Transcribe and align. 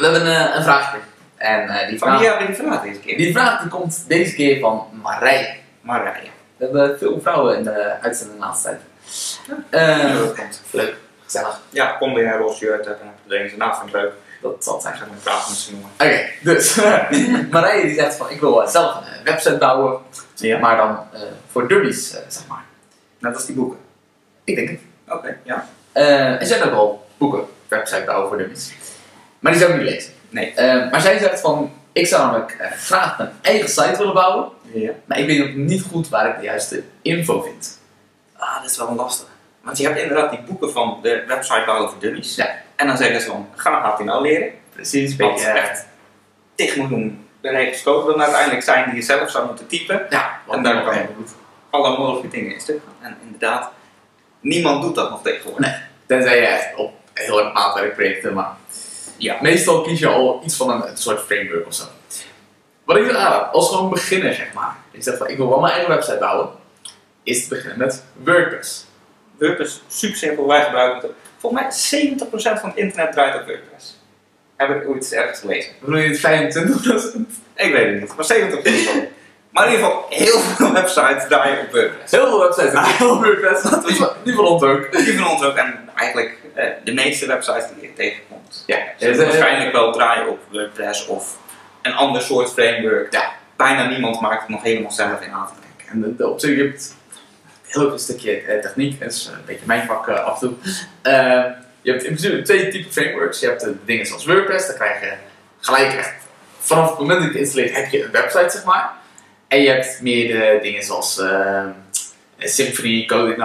We 0.00 0.06
hebben 0.06 0.26
een, 0.26 0.56
een 0.56 0.62
vraagje. 0.62 0.98
En 1.36 1.68
eh, 1.68 1.88
die 1.88 1.98
Van 1.98 2.08
vraag, 2.08 2.18
wie 2.20 2.28
hebben 2.28 2.46
we 2.46 2.52
die 2.52 2.62
vraag 2.62 2.82
deze 2.82 3.00
keer? 3.00 3.16
die 3.16 3.32
vraag 3.32 3.60
die 3.60 3.68
komt 3.70 4.04
deze 4.08 4.34
keer 4.34 4.60
van 4.60 4.86
Marije. 5.02 5.54
Marije. 5.80 6.28
We 6.56 6.64
hebben 6.64 6.98
veel 6.98 7.20
vrouwen 7.22 7.56
in 7.56 7.62
de 7.64 7.96
uitzending 8.00 8.38
de 8.38 8.44
laatste 8.44 8.68
tijd. 8.68 8.80
Ja, 9.70 9.78
Eh, 10.08 10.18
dat 10.18 10.34
komt. 10.36 10.62
leuk, 10.70 10.96
gezellig. 11.24 11.60
Ja, 11.70 11.86
kom 11.86 12.14
weer 12.14 12.26
een 12.26 12.38
roze 12.38 12.66
hebben. 12.66 12.96
Deze 13.26 13.56
naam 13.56 13.74
vind 13.74 13.88
ik 13.88 13.94
leuk. 13.94 14.12
Dat 14.42 14.64
zal 14.64 14.72
het 14.74 14.82
zijn. 14.82 14.94
Ik 14.94 15.00
ga 15.00 15.06
mijn 15.06 15.20
vraag 15.20 15.46
z'n 15.46 15.72
noemen. 15.72 15.90
Oké, 15.98 16.20
dus 16.42 16.74
Marije 17.50 17.82
die 17.86 17.94
zegt 17.94 18.14
van 18.16 18.30
ik 18.30 18.40
wil 18.40 18.62
eh, 18.62 18.68
zelf 18.68 18.94
een 18.96 19.02
eh, 19.02 19.24
website 19.24 19.56
bouwen, 19.58 19.98
Ja. 20.34 20.58
maar 20.58 20.76
dan 20.76 20.98
eh, 21.12 21.20
voor 21.50 21.68
dummies, 21.68 22.14
eh, 22.14 22.20
zeg 22.28 22.46
maar. 22.48 22.62
Net 23.18 23.34
als 23.34 23.46
die 23.46 23.54
boeken. 23.54 23.78
Ik 24.44 24.56
denk 24.56 24.68
het. 24.68 24.80
Oké, 25.08 25.36
ja. 25.42 25.66
Eh, 25.92 26.40
er 26.40 26.46
zijn 26.46 26.62
ook 26.62 26.70
wel 26.70 27.06
boeken, 27.18 27.44
website 27.68 28.02
bouwen 28.06 28.28
voor 28.28 28.38
dummies. 28.38 28.72
Maar 29.40 29.52
die 29.52 29.60
zou 29.60 29.72
ik 29.74 29.80
niet 29.80 29.90
lezen. 29.90 30.12
Nee. 30.28 30.52
Eh, 30.54 30.90
maar 30.90 31.00
zij 31.00 31.18
zegt 31.18 31.40
van 31.40 31.72
ik 31.92 32.06
zou 32.06 32.22
namelijk 32.22 32.52
eh, 32.58 32.70
graag 32.70 33.18
een 33.18 33.30
eigen 33.42 33.68
site 33.68 33.94
willen 33.98 34.14
bouwen, 34.14 34.48
Ja. 34.72 34.90
maar 35.04 35.18
ik 35.18 35.26
weet 35.26 35.38
nog 35.38 35.54
niet 35.54 35.82
goed 35.82 36.08
waar 36.08 36.28
ik 36.28 36.36
de 36.36 36.42
juiste 36.44 36.82
info 37.02 37.40
vind. 37.42 37.78
Ah, 38.36 38.60
dat 38.62 38.70
is 38.70 38.76
wel 38.76 38.88
een 38.88 38.94
lastig. 38.96 39.26
Want 39.62 39.78
je 39.78 39.84
hebt 39.86 39.98
inderdaad 39.98 40.30
die 40.30 40.40
boeken 40.40 40.72
van 40.72 40.98
de 41.02 41.24
website 41.26 41.62
bouwen 41.66 41.90
voor 41.90 42.00
dummies. 42.00 42.34
Ja. 42.34 42.48
En 42.76 42.86
dan 42.86 42.96
zeggen 42.96 43.20
ze 43.20 43.26
van, 43.26 43.48
ga 43.56 43.80
HTML 43.80 44.20
leren. 44.22 44.50
Precies, 44.72 45.16
Wat 45.16 45.30
beetje. 45.34 45.46
eh, 45.46 45.56
echt 45.62 45.86
tig 46.54 46.76
miljoen 46.76 47.24
regels 47.42 47.82
code 47.82 48.10
dan 48.12 48.22
uiteindelijk 48.22 48.62
zijn 48.62 48.84
die 48.84 48.94
je 48.94 49.02
zelf 49.02 49.30
zou 49.30 49.46
moeten 49.46 49.66
typen. 49.66 50.06
ja, 50.10 50.38
En 50.50 50.62
daar 50.62 50.84
kan- 50.84 51.06
doet. 51.16 51.30
Alle 51.70 51.98
mogelijke 51.98 52.28
dingen 52.28 52.52
in 52.54 52.60
stuk 52.60 52.80
gaan. 53.00 53.10
En 53.10 53.16
inderdaad, 53.22 53.70
niemand 54.40 54.82
doet 54.82 54.94
dat 54.94 55.10
nog 55.10 55.22
tegenwoordig. 55.22 55.66
Nee. 55.70 55.78
Tenzij 56.06 56.40
je 56.40 56.46
echt 56.46 56.74
op 56.76 56.92
heel 57.14 57.40
erg 57.44 57.52
maatwerkprojecten, 57.52 58.34
maar 58.34 58.50
Ja. 59.20 59.36
meestal 59.40 59.80
kies 59.82 59.98
je 59.98 60.06
al 60.08 60.40
iets 60.44 60.56
van 60.56 60.70
een, 60.70 60.88
een 60.88 60.96
soort 60.96 61.20
framework 61.20 61.66
of 61.66 61.74
zo. 61.74 61.84
Wat 62.84 62.96
ik 62.96 63.04
wil 63.04 63.14
aanraden, 63.16 63.52
als 63.52 63.68
gewoon 63.68 63.90
beginner 63.90 64.34
zeg 64.34 64.52
maar, 64.52 64.76
ik 64.90 65.02
zeg 65.02 65.16
van 65.16 65.28
ik 65.28 65.36
wil 65.36 65.48
wel 65.48 65.60
mijn 65.60 65.72
eigen 65.72 65.90
website 65.90 66.16
bouwen, 66.18 66.48
is 67.22 67.42
te 67.42 67.48
beginnen 67.54 67.78
met 67.78 68.04
WordPress. 68.24 68.86
WordPress, 69.38 69.82
super 69.88 70.16
simpel, 70.16 70.46
wij 70.46 70.64
gebruiken 70.64 71.08
het. 71.08 71.16
Volgens 71.38 71.62
mij 71.90 72.00
70% 72.56 72.60
van 72.60 72.68
het 72.68 72.78
internet 72.78 73.12
draait 73.12 73.34
op 73.40 73.46
WordPress. 73.46 73.98
Heb 74.56 74.70
ik 74.82 74.88
ooit 74.88 75.12
ergens 75.12 75.40
gelezen. 75.40 75.72
Bedoel 75.80 75.96
je 75.98 76.08
het 76.08 76.18
25%? 76.18 77.20
Ik 77.54 77.72
weet 77.72 77.86
het 77.86 78.00
niet, 78.00 78.16
maar 78.16 78.26
70% 78.26 78.84
van. 78.84 79.04
Maar 79.50 79.66
in 79.66 79.72
ieder 79.72 79.86
geval, 79.86 80.06
heel 80.08 80.38
veel 80.40 80.72
websites 80.72 81.26
draaien 81.28 81.58
op 81.60 81.72
WordPress. 81.72 82.12
Heel 82.12 82.26
veel 82.26 82.38
websites 82.40 82.72
hebben 82.72 82.96
heel 82.96 83.22
WordPress, 83.22 83.62
die 83.86 83.96
van- 83.96 84.12
die 84.24 84.34
van 84.34 84.44
ons 84.46 84.62
ook. 84.62 84.92
Die 84.92 85.18
van 85.18 85.28
ons 85.30 85.42
ook 85.44 85.56
en 85.56 85.88
eigenlijk 86.00 86.36
eh, 86.54 86.66
de 86.84 86.92
meeste 86.92 87.26
websites 87.26 87.64
die 87.74 87.88
je 87.88 87.92
tegenkomt. 87.92 88.64
Ja, 88.66 88.78
dus, 88.98 89.16
waarschijnlijk 89.16 89.72
wel 89.72 89.92
draaien 89.92 90.28
op 90.28 90.38
WordPress 90.50 91.06
of 91.06 91.38
een 91.82 91.94
ander 91.94 92.22
soort 92.22 92.52
framework. 92.52 93.12
Ja. 93.12 93.32
Bijna 93.56 93.88
niemand 93.88 94.20
maakt 94.20 94.40
het 94.40 94.48
nog 94.48 94.62
helemaal 94.62 94.90
zelf 94.90 95.20
in 95.20 95.32
aan 95.32 95.46
te 95.46 95.52
denken. 95.60 95.92
En 95.92 96.16
de, 96.16 96.28
op 96.28 96.40
zich, 96.40 96.56
je 96.56 96.62
hebt 96.62 96.94
heel 97.66 97.88
veel 97.88 97.98
stukje 97.98 98.58
techniek, 98.62 99.00
dat 99.00 99.12
is 99.12 99.30
een 99.32 99.44
beetje 99.46 99.66
mijn 99.66 99.86
vak 99.86 100.08
af 100.08 100.42
en 100.42 100.48
toe. 100.48 100.56
Je 101.82 101.90
hebt 101.90 102.04
in 102.04 102.14
principe 102.14 102.42
twee 102.42 102.68
typen 102.68 102.92
frameworks. 102.92 103.40
Je 103.40 103.46
hebt 103.46 103.60
de 103.60 103.74
dingen 103.84 104.06
zoals 104.06 104.26
WordPress, 104.26 104.66
daar 104.66 104.76
krijg 104.76 105.00
je 105.00 105.12
gelijk 105.60 105.92
echt, 105.92 106.12
vanaf 106.58 106.90
het 106.90 106.98
moment 106.98 107.18
dat 107.18 107.32
je 107.32 107.38
het 107.38 107.42
installeert, 107.42 107.74
heb 107.74 107.90
je 107.90 108.04
een 108.04 108.10
website, 108.10 108.50
zeg 108.50 108.64
maar. 108.64 108.90
En 109.48 109.62
je 109.62 109.68
hebt 109.68 110.00
meer 110.02 110.28
de 110.28 110.58
dingen 110.62 110.82
zoals 110.82 111.18
eh, 111.18 111.66
Symfony, 112.38 113.06
eh, 113.06 113.38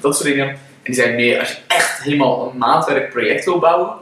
dat 0.00 0.16
soort 0.16 0.28
dingen. 0.28 0.58
En 0.84 0.92
die 0.92 0.94
zijn 0.94 1.14
meer, 1.14 1.38
als 1.40 1.48
je 1.50 1.56
echt 1.66 2.02
helemaal 2.02 2.50
een 2.52 2.58
maatwerkproject 2.58 3.44
wil 3.44 3.58
bouwen, 3.58 3.92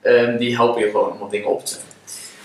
eh, 0.00 0.28
die 0.38 0.56
helpen 0.56 0.80
je 0.84 0.90
gewoon 0.90 1.12
om 1.12 1.18
wat 1.18 1.30
dingen 1.30 1.48
op 1.48 1.64
te 1.64 1.72
zetten. 1.72 1.88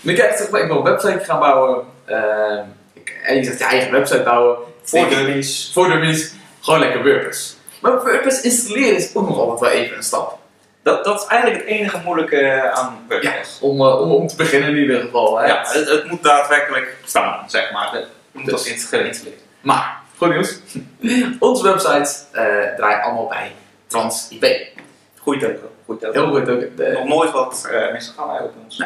Maar 0.00 0.14
krijgt 0.14 0.38
zeg 0.38 0.50
maar, 0.50 0.60
ik 0.60 0.66
wil 0.66 0.76
een 0.76 0.82
website 0.82 1.24
gaan 1.24 1.38
bouwen. 1.38 1.84
eh, 2.04 2.58
ik- 2.92 3.20
en 3.24 3.36
je 3.36 3.44
zegt 3.44 3.58
je 3.58 3.64
eigen 3.64 3.92
website 3.92 4.22
bouwen. 4.22 4.56
Voor 4.82 4.98
Ik- 5.00 5.10
dummies. 5.10 5.70
voor 5.74 5.88
dummies, 5.88 6.32
gewoon 6.60 6.80
lekker 6.80 7.02
WordPress. 7.02 7.56
Maar 7.80 7.92
WordPress 7.92 8.40
installeren 8.40 8.96
is 8.96 9.14
ook 9.14 9.28
nog 9.28 9.38
altijd 9.38 9.60
wel 9.60 9.80
even 9.82 9.96
een 9.96 10.02
stap. 10.02 10.38
Dat, 10.82 11.04
dat 11.04 11.20
is 11.20 11.26
eigenlijk 11.26 11.60
het 11.62 11.70
enige 11.70 12.00
moeilijke 12.04 12.70
aan 12.74 13.04
WordPress. 13.08 13.58
Om, 13.60 13.80
eh, 13.80 14.00
om, 14.00 14.10
om 14.12 14.26
te 14.26 14.36
beginnen 14.36 14.68
in 14.70 14.76
ieder 14.76 15.00
geval. 15.00 15.38
Hè. 15.38 15.46
Ja, 15.46 15.64
het, 15.66 15.88
het 15.88 16.10
moet 16.10 16.22
daadwerkelijk 16.22 16.96
staan, 17.04 17.50
zeg 17.50 17.72
maar. 17.72 17.88
Het 17.92 18.06
moet 18.32 18.44
Dus. 18.44 18.52
als 18.52 18.62
geïnstalleerd. 18.62 19.40
Maar, 19.60 19.96
goed 20.16 20.28
nieuws. 20.28 20.58
Onze 21.38 21.62
websites 21.62 22.24
eh 22.32 22.44
draaien 22.76 23.02
allemaal 23.02 23.26
bij 23.28 23.52
Goeie 23.88 24.38
teken. 24.40 25.68
Goeie 25.84 26.00
teken. 26.00 26.12
Heel 26.12 26.30
goed. 26.30 26.46
De, 26.76 26.90
Nog 26.92 27.04
nooit 27.08 27.30
wat 27.30 27.68
uh, 27.72 27.92
misgegaan 27.92 28.28
eigenlijk 28.28 28.54
bij 28.54 28.64
ons. 28.64 28.82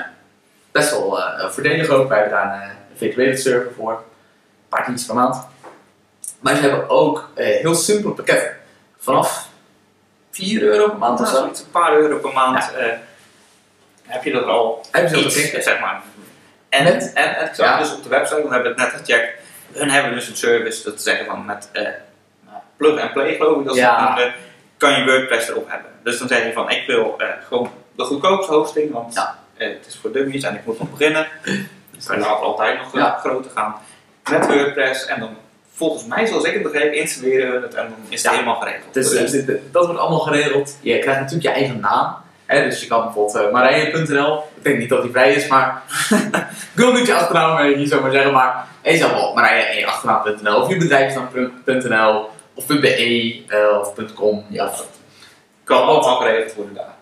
best 0.72 0.90
wel 0.90 1.20
eh, 1.22 1.50
voordelig 1.50 1.88
ook. 1.88 2.08
Wij 2.08 2.18
hebben 2.18 2.38
daar 2.38 2.54
een, 2.54 2.60
eh, 2.70 2.76
virtuele 2.96 3.36
server 3.36 3.72
voor. 3.76 3.92
Een 3.92 4.68
paar 4.68 4.84
tientjes 4.84 5.06
per 5.06 5.16
maand. 5.16 5.46
Maar 6.40 6.54
ze 6.54 6.60
hebben 6.60 6.88
ook 6.88 7.28
eh, 7.34 7.46
heel 7.46 7.74
simpele 7.74 8.14
pakketten. 8.14 8.56
Vanaf 8.98 9.48
4 10.30 10.62
euro 10.62 10.88
per 10.88 10.98
maand 10.98 11.20
of 11.20 11.32
Nou, 11.32 11.54
zo. 11.54 11.62
een 11.64 11.70
paar 11.70 11.96
euro 11.96 12.18
per 12.18 12.32
maand 12.32 12.72
eh, 12.74 12.86
heb 14.06 14.24
je 14.24 14.32
dat 14.32 14.44
al 14.44 14.84
Hebben 14.90 15.10
ze 15.10 15.16
dat 15.22 15.34
iets, 15.36 15.64
zeg 15.64 15.80
maar. 15.80 16.02
En, 16.68 16.84
Met? 16.84 17.12
en, 17.12 17.50
Ja. 17.56 17.78
dus 17.78 17.94
op 17.94 18.02
de 18.02 18.08
website, 18.08 18.34
want 18.36 18.48
we 18.48 18.54
hebben 18.54 18.72
het 18.72 18.80
net 18.80 19.00
gecheckt, 19.00 19.38
hun 19.72 19.90
hebben 19.90 20.12
dus 20.12 20.28
een 20.28 20.36
service, 20.36 20.84
dat 20.84 20.96
te 20.96 21.02
zeggen 21.02 21.26
van 21.26 21.44
met 21.44 21.68
eh, 21.72 21.88
plug 22.76 23.00
and 23.00 23.12
play 23.12 23.34
geloof 23.34 23.58
ik, 23.60 23.64
dat 23.64 23.74
ze 23.74 23.80
Ja. 23.80 23.98
dat 24.06 24.16
noemen, 24.16 24.34
kan 24.82 24.98
je 24.98 25.04
WordPress 25.04 25.48
erop 25.48 25.70
hebben. 25.70 25.90
Dus 26.02 26.18
dan 26.18 26.28
zeg 26.28 26.44
je 26.44 26.52
van, 26.52 26.70
ik 26.70 26.86
wil 26.86 27.14
eh, 27.18 27.26
gewoon 27.48 27.70
de 27.96 28.04
goedkoopste 28.04 28.52
hosting, 28.54 28.92
want 28.92 29.14
Ja. 29.14 29.38
eh, 29.56 29.68
het 29.68 29.86
is 29.86 29.98
voor 30.00 30.12
dummies 30.12 30.42
en 30.44 30.54
ik 30.54 30.66
moet 30.66 30.78
nog 30.78 30.90
beginnen. 30.90 31.26
Dus 31.96 32.06
dan 32.06 32.18
laten 32.18 32.40
we 32.40 32.44
altijd 32.46 32.78
nog 32.78 32.94
Ja. 32.94 33.14
eh, 33.14 33.20
groter 33.20 33.50
gaan. 33.54 33.74
Met 34.30 34.46
WordPress 34.46 35.06
en 35.06 35.20
dan 35.20 35.36
volgens 35.74 36.04
mij, 36.06 36.26
zoals 36.26 36.44
ik 36.44 36.52
het 36.52 36.62
begreep, 36.62 36.92
installeren 36.92 37.52
we 37.60 37.66
het 37.66 37.74
en 37.74 37.84
dan 37.88 37.96
is 38.08 38.22
het 38.22 38.30
Ja. 38.32 38.38
helemaal 38.38 38.60
geregeld. 38.60 38.94
Dus, 38.94 39.10
dus 39.10 39.44
dat 39.70 39.84
wordt 39.86 40.00
allemaal 40.00 40.18
geregeld. 40.18 40.76
Je 40.80 40.98
krijgt 40.98 41.20
natuurlijk 41.20 41.46
je 41.54 41.60
eigen 41.60 41.80
naam. 41.80 42.14
Hè, 42.46 42.64
dus 42.64 42.80
je 42.80 42.86
kan 42.86 43.02
bijvoorbeeld 43.04 43.46
uh, 43.46 43.52
Marije.nl. 43.52 44.36
Ik 44.56 44.64
denk 44.64 44.78
niet 44.78 44.88
dat 44.88 45.02
die 45.02 45.10
vrij 45.10 45.32
is, 45.34 45.46
maar 45.48 45.82
Google 46.76 46.94
doet 46.98 47.06
je 47.06 47.14
achternaam, 47.14 47.58
eh, 47.58 47.76
hier 47.76 47.86
zou 47.86 48.02
maar 48.02 48.10
zeggen. 48.12 48.32
Maar 48.32 48.66
je 48.82 48.96
zou 48.96 49.12
wel 49.12 49.34
Marije 49.34 49.62
en 49.62 49.78
je 49.78 49.86
achternaam.nl 49.86 50.60
of 50.62 50.68
je 50.68 50.76
bedrijfsnaam.nl 50.76 52.28
of 52.54 52.66
.be 52.66 53.42
eh, 53.48 53.78
of 53.80 54.14
.com. 54.14 54.44
Ja, 54.48 54.64
dat- 54.64 54.88
kan 55.64 55.82
allemaal 55.82 56.16
geregeld 56.16 56.54
worden 56.54 56.74
daar. 56.74 56.94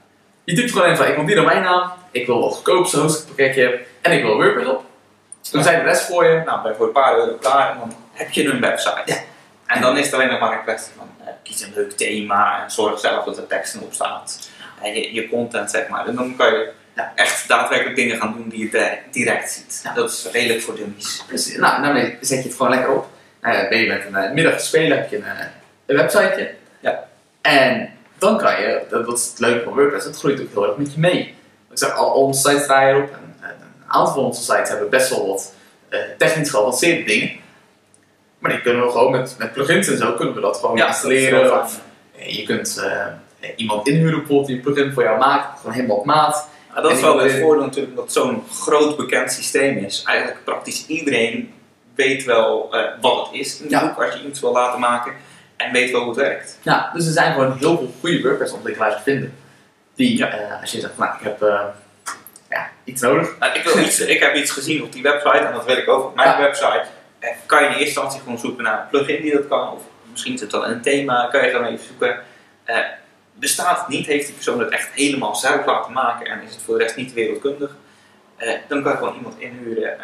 je 0.45 0.55
typt 0.55 0.73
gewoon 0.73 0.91
even, 0.91 1.09
ik 1.09 1.15
wil 1.17 1.25
die 1.27 1.35
domeinnaam, 1.35 1.91
ik 2.11 2.27
wil 2.27 2.41
wat 2.41 2.55
goedkoopste 2.55 2.99
hostingpakketje 3.01 3.81
en 4.01 4.13
ik 4.13 4.23
wil 4.23 4.35
WordPress 4.37 4.69
op. 4.71 4.85
Dan 5.51 5.63
zijn 5.63 5.79
de 5.79 5.85
rest 5.85 6.03
voor 6.07 6.25
je. 6.25 6.43
Nou, 6.45 6.63
bij 6.63 6.75
voor 6.75 6.87
een 6.87 6.93
paar 6.93 7.17
euro 7.17 7.35
klaar 7.35 7.71
en 7.73 7.79
dan 7.79 7.95
heb 8.13 8.31
je 8.31 8.45
een 8.45 8.61
website. 8.61 9.03
Ja. 9.05 9.17
En 9.67 9.81
dan 9.81 9.97
is 9.99 10.05
het 10.05 10.15
alleen 10.15 10.29
nog 10.29 10.41
maar 10.41 10.53
een 10.53 10.63
kwestie 10.63 10.93
van 10.97 11.09
eh, 11.25 11.33
kies 11.43 11.61
een 11.63 11.73
leuk 11.75 11.91
thema 11.93 12.63
en 12.63 12.71
zorg 12.71 12.99
zelf 13.01 13.25
dat 13.25 13.37
er 13.37 13.47
teksten 13.47 13.81
op 13.81 13.93
staat. 13.93 14.49
En 14.83 14.95
je, 14.95 15.15
je 15.15 15.29
content 15.29 15.71
zeg 15.71 15.89
maar. 15.89 16.07
En 16.07 16.15
dan 16.15 16.37
kan 16.37 16.47
je 16.53 16.71
Ja. 16.95 17.13
echt 17.15 17.49
daadwerkelijk 17.49 17.97
dingen 17.97 18.17
gaan 18.19 18.33
doen 18.37 18.49
die 18.49 18.59
je 18.65 18.71
direct, 18.71 19.13
direct 19.13 19.51
ziet. 19.53 19.81
Ja. 19.85 19.93
Dat 19.95 20.11
is 20.11 20.29
redelijk 20.33 20.63
voor 20.63 20.77
dummies. 20.77 21.25
Dus, 21.29 21.57
nou, 21.57 21.83
daarmee 21.83 22.19
zet 22.21 22.43
je 22.43 22.49
het 22.49 22.57
gewoon 22.57 22.71
lekker 22.73 22.91
op. 22.97 23.07
Nou 23.43 23.57
ja, 23.57 23.69
ben 23.69 23.79
je 23.79 23.87
met 23.87 24.05
een 24.07 24.25
uh, 24.25 24.33
middag 24.33 24.61
spelen, 24.61 24.99
heb 24.99 25.11
je 25.11 25.17
een, 25.17 25.23
uh, 25.23 25.41
een 25.87 25.97
websiteje. 25.97 26.55
Ja. 26.81 27.09
En 27.41 27.91
dan 28.19 28.39
kan 28.39 28.61
je, 28.61 28.81
dat, 28.89 29.07
dat 29.07 29.19
is 29.19 29.29
het 29.29 29.39
leuke 29.39 29.65
van 29.65 29.75
WordPress, 29.75 30.07
dat 30.07 30.19
groeit 30.19 30.41
ook 30.41 30.53
heel 30.53 30.67
erg 30.67 30.77
met 30.77 30.95
je 30.95 31.01
mee. 31.01 31.35
Ik 31.71 31.79
zeg, 31.79 31.97
al, 31.97 32.11
al 32.13 32.23
onze 32.23 32.49
sites 32.49 32.67
draaien 32.67 32.97
erop. 32.97 33.13
En, 33.13 33.37
en 33.41 33.51
een 33.51 33.93
aantal 33.93 34.15
van 34.15 34.25
onze 34.25 34.43
sites 34.43 34.69
hebben 34.69 34.91
best 34.91 35.11
wel 35.11 35.27
wat 35.27 35.55
uh, 35.91 36.01
technisch 36.19 36.51
geavanceerde 36.51 37.05
dingen. 37.05 37.31
Maar 38.39 38.51
die 38.51 38.61
kunnen 38.61 38.83
we 38.83 38.91
gewoon 38.91 39.11
met, 39.11 39.35
met 39.39 39.53
plugins 39.53 39.89
en 39.89 39.97
zo 39.97 40.13
kunnen 40.13 40.35
we 40.35 40.41
dat 40.41 40.57
gewoon 40.57 40.77
Ja, 40.77 40.87
installeren. 40.87 41.45
dat 41.45 41.63
Of, 41.63 41.81
eh, 42.17 42.37
je 42.37 42.43
kunt 42.43 42.85
uh, 43.41 43.51
iemand 43.57 43.89
inhuren 43.89 44.19
bijvoorbeeld 44.19 44.47
die 44.47 44.57
een 44.57 44.63
plugin 44.63 44.93
voor 44.93 45.03
jou 45.03 45.19
maakt, 45.19 45.59
gewoon 45.59 45.75
helemaal 45.75 45.97
op 45.97 46.05
maat. 46.05 46.49
Maar 46.73 46.83
dat 46.83 46.91
En 46.91 46.97
is 46.97 47.03
wel 47.03 47.19
het 47.19 47.33
voordeel 47.33 47.65
natuurlijk 47.65 47.97
dat 47.97 48.13
zo'n 48.13 48.43
groot 48.51 48.97
bekend 48.97 49.33
systeem 49.33 49.77
is. 49.77 50.03
Eigenlijk 50.07 50.45
praktisch 50.45 50.87
iedereen 50.87 51.53
weet 51.95 52.25
wel 52.25 52.69
uh, 52.75 52.81
wat 53.01 53.27
het 53.27 53.35
is 53.41 53.61
in 53.61 53.69
de 53.69 53.75
Ja. 53.75 53.81
boek 53.87 54.03
als 54.05 54.15
je 54.15 54.27
iets 54.27 54.41
wil 54.41 54.53
laten 54.53 54.81
maken. 54.81 55.13
En 55.57 55.73
weet 55.73 55.91
wel 55.91 56.01
hoe 56.01 56.09
het 56.11 56.19
werkt. 56.19 56.59
Ja, 56.63 56.91
dus 56.95 57.07
er 57.07 57.13
zijn 57.13 57.33
gewoon 57.33 57.57
heel 57.59 57.77
veel 57.77 57.93
goede 58.01 58.23
WordPress-ontwikkelaars 58.23 58.95
te 58.97 59.03
vinden. 59.03 59.35
Die, 59.95 60.17
Ja. 60.19 60.41
uh, 60.41 60.61
als 60.61 60.73
je 60.73 60.81
zegt, 60.81 60.99
nou, 60.99 61.15
ik 61.19 61.23
heb 61.25 61.43
uh, 61.43 61.61
ja, 62.51 62.69
iets 62.85 63.01
nodig. 63.03 63.39
Nou, 63.39 63.55
ik, 63.59 63.63
wil 63.65 63.79
iets, 63.79 64.01
ik 64.01 64.21
heb 64.21 64.35
iets 64.35 64.51
gezien 64.51 64.83
op 64.83 64.93
die 64.93 65.03
website 65.03 65.39
en 65.39 65.53
dat 65.53 65.65
wil 65.65 65.77
ik 65.77 65.89
ook 65.89 66.05
op 66.05 66.15
mijn 66.15 66.29
Ja. 66.29 66.39
website. 66.39 66.85
Eh, 67.19 67.31
kan 67.47 67.59
je 67.63 67.65
in 67.69 67.71
eerste 67.73 67.85
instantie 67.87 68.21
gewoon 68.21 68.39
zoeken 68.39 68.65
naar 68.65 68.81
een 68.81 68.89
plugin 68.89 69.23
die 69.23 69.33
dat 69.33 69.49
kan. 69.49 69.73
Of 69.73 69.83
misschien 70.11 70.33
zit 70.39 70.41
het 70.41 70.53
wel 70.53 70.65
in 70.65 70.71
een 70.73 70.81
thema, 70.83 71.29
kan 71.33 71.45
je 71.45 71.51
gewoon 71.51 71.67
even 71.67 71.87
zoeken. 71.87 72.21
Eh, 72.65 72.77
bestaat 73.35 73.79
het 73.79 73.89
niet, 73.89 74.07
heeft 74.07 74.27
die 74.27 74.35
persoon 74.35 74.59
het 74.61 74.69
echt 74.69 74.89
helemaal 74.95 75.35
zelf 75.35 75.67
laten 75.67 75.93
maken 75.93 76.27
en 76.27 76.43
is 76.43 76.55
het 76.55 76.63
voor 76.63 76.79
de 76.79 76.83
rest 76.85 76.97
niet 76.97 77.13
wereldkundig. 77.13 77.77
Eh, 78.37 78.55
dan 78.69 78.83
kan 78.83 78.93
je 78.93 78.99
gewoon 78.99 79.15
iemand 79.17 79.35
inhuren. 79.41 80.01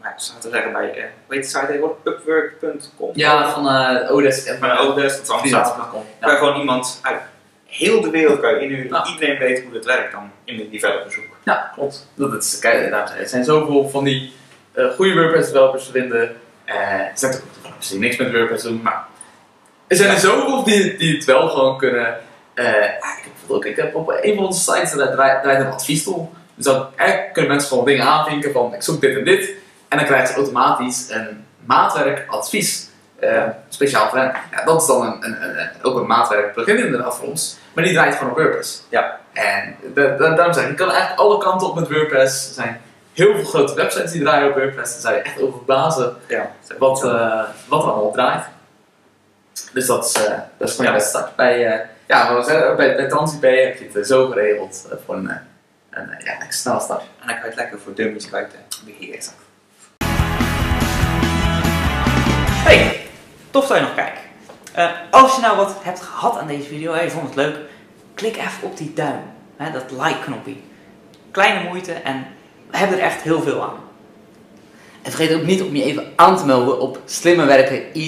Maar 0.00 0.12
ik 0.16 0.22
zou 0.22 0.40
te 0.40 0.50
zeggen 0.50 0.72
bij, 0.72 0.90
eh 0.90 1.04
hoe 1.26 1.34
heet 1.34 1.42
de 1.42 1.48
site 1.48 1.66
tegenwoordig? 1.66 1.98
Upwork.com? 2.04 3.10
Ja, 3.14 3.50
van 3.50 3.66
uh, 3.66 4.12
Odesk 4.12 4.46
en 4.46 4.58
Van 4.58 4.78
Odesk, 4.78 5.16
dat 5.16 5.44
is 5.44 5.52
allemaal 5.54 6.06
je 6.20 6.26
gewoon 6.26 6.58
iemand 6.58 7.00
uit 7.02 7.20
heel 7.66 8.00
de 8.00 8.10
wereld 8.10 8.40
kan 8.40 8.54
je 8.54 8.60
inhuren. 8.60 9.06
Iedereen 9.06 9.38
weet 9.38 9.62
hoe 9.62 9.72
dat 9.72 9.84
werkt 9.84 10.12
dan 10.12 10.30
in 10.44 10.56
de 10.56 10.70
developershoek. 10.70 11.36
Ja, 11.44 11.70
klopt. 11.74 12.08
Dat 12.14 12.44
is, 12.44 12.58
kijk, 12.58 12.92
er 13.18 13.28
zijn 13.28 13.44
zoveel 13.44 13.88
van 13.88 14.04
die 14.04 14.32
eh, 14.72 14.90
goede 14.90 15.14
WordPress 15.14 15.52
developers 15.52 15.86
te 15.86 15.92
vinden. 15.92 16.36
Eh, 16.64 16.74
er 16.90 17.10
zijn 17.14 17.34
ook 17.34 17.80
die 17.88 17.98
niks 17.98 18.16
met 18.16 18.32
WordPress 18.32 18.64
doen, 18.64 18.80
maar 18.82 19.06
er 19.86 19.96
zijn 19.96 20.10
er 20.10 20.18
zoveel 20.18 20.64
die, 20.64 20.96
die 20.96 21.14
het 21.14 21.24
wel 21.24 21.48
gewoon 21.48 21.78
kunnen. 21.78 22.16
Ik, 22.54 22.64
heb 23.24 23.32
ook, 23.48 23.64
ik 23.64 23.76
heb 23.76 23.94
op 23.94 24.18
een 24.20 24.34
van 24.34 24.46
onze 24.46 24.60
sites 24.60 24.92
daar 24.92 25.12
draait, 25.12 25.42
draait 25.42 25.60
een 25.60 25.72
adviestool. 25.72 26.32
Dus 26.54 26.64
dan 26.64 26.86
kunnen 27.32 27.50
mensen 27.50 27.68
gewoon 27.68 27.84
dingen 27.84 28.04
aanvinken 28.04 28.52
van 28.52 28.74
ik 28.74 28.82
zoek 28.82 29.00
dit 29.00 29.16
en 29.16 29.24
dit. 29.24 29.50
En 29.88 29.96
dan 29.98 30.06
krijgen 30.06 30.28
ze 30.28 30.34
automatisch 30.34 31.06
een 31.10 31.44
maatwerk 31.64 32.24
advies. 32.28 32.86
eh, 33.18 33.44
speciaal 33.68 34.08
voor 34.08 34.18
hen. 34.18 34.32
Ja, 34.50 34.64
dat 34.64 34.80
is 34.80 34.86
dan 34.86 35.06
een, 35.06 35.42
een, 35.42 35.68
ook 35.82 35.96
een 35.96 36.06
maatwerk 36.06 36.52
plugin 36.52 36.78
inderdaad 36.84 37.16
voor 37.16 37.28
ons. 37.28 37.58
Maar 37.72 37.84
die 37.84 37.92
draait 37.92 38.14
gewoon 38.14 38.30
op 38.32 38.38
WordPress. 38.38 38.82
Ja. 38.88 39.20
En 39.32 39.76
da- 39.94 40.16
daarom 40.16 40.52
zeg 40.52 40.64
ik, 40.64 40.70
je 40.70 40.74
kan 40.76 40.90
eigenlijk 40.90 41.20
alle 41.20 41.38
kanten 41.38 41.66
op 41.68 41.74
met 41.74 41.88
WordPress. 41.88 42.48
Er 42.48 42.54
zijn 42.54 42.80
heel 43.12 43.34
veel 43.34 43.44
grote 43.44 43.74
websites 43.74 44.12
die 44.12 44.22
draaien 44.22 44.48
op 44.48 44.54
WordPress. 44.56 44.92
Daar 44.92 45.00
zou 45.00 45.14
je 45.14 45.20
echt 45.20 45.40
over 45.40 45.56
verbazen 45.56 46.16
Ja, 46.26 46.50
wat, 46.78 47.04
eh, 47.04 47.42
wat 47.68 47.82
er 47.82 47.88
allemaal 47.88 48.04
op 48.06 48.12
draait. 48.12 48.44
Dus 49.72 49.86
dat 49.86 50.04
is, 50.04 50.12
eh, 50.24 50.38
dat 50.58 50.68
is 50.68 50.76
gewoon 50.76 50.92
Ja. 50.92 50.98
start. 50.98 51.36
Bij, 51.36 51.66
eh, 51.66 51.86
ja, 52.06 52.34
bij, 52.76 52.96
bij 52.96 53.08
TransIP 53.08 53.42
heb 53.42 53.78
je 53.78 53.90
het 53.92 54.06
zo 54.06 54.26
geregeld 54.28 54.86
voor 55.06 55.14
een, 55.14 55.30
een 55.90 56.10
ja, 56.24 56.36
snelle 56.48 56.80
start. 56.80 57.00
En 57.00 57.26
dan 57.26 57.34
kan 57.34 57.36
je 57.36 57.44
het 57.46 57.54
lekker 57.56 57.78
voor 57.78 57.94
dummies 57.94 58.28
buiten 58.30 58.58
beheren. 58.84 59.20
Hey, 62.64 63.00
tof 63.50 63.66
dat 63.66 63.76
je 63.76 63.82
nog 63.82 63.94
kijkt. 63.94 64.18
Eh, 64.72 64.90
als 65.10 65.34
je 65.34 65.40
nou 65.40 65.56
wat 65.56 65.76
hebt 65.82 66.00
gehad 66.00 66.38
aan 66.38 66.46
deze 66.46 66.68
video 66.68 66.92
en 66.92 67.04
je 67.04 67.10
vond 67.10 67.26
het 67.26 67.34
leuk, 67.34 67.56
klik 68.14 68.36
even 68.36 68.62
op 68.62 68.76
die 68.76 68.92
duim, 68.94 69.20
hè, 69.56 69.70
dat 69.70 69.90
like-knopje. 69.90 70.54
Kleine 71.30 71.68
moeite 71.68 71.92
en 71.92 72.26
we 72.70 72.76
hebben 72.76 72.98
er 72.98 73.04
echt 73.04 73.22
heel 73.22 73.42
veel 73.42 73.62
aan. 73.62 73.76
En 75.02 75.12
vergeet 75.12 75.36
ook 75.36 75.46
niet 75.46 75.62
om 75.62 75.76
je 75.76 75.82
even 75.84 76.12
aan 76.16 76.36
te 76.36 76.46
melden 76.46 76.80
op 76.80 77.00
Slimme 77.04 77.44
Werken 77.44 77.82
Easy. 77.92 78.06